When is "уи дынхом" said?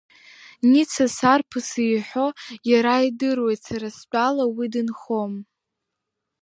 4.55-5.33